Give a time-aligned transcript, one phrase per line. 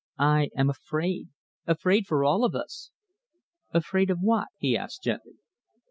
[0.17, 1.29] I am afraid
[1.67, 2.89] afraid for all of us!"
[3.69, 5.35] "Afraid of what?" he asked gently.